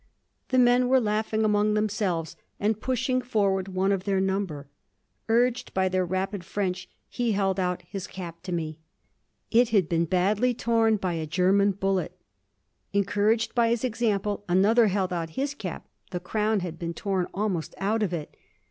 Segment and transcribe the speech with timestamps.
[0.47, 4.67] The men were laughing among themselves and pushing forward one of their number.
[5.29, 8.79] Urged by their rapid French, he held out his cap to me.
[9.51, 12.17] It had been badly torn by a German bullet.
[12.93, 15.87] Encouraged by his example, another held out his cap.
[16.09, 18.35] The crown had been torn almost out of it.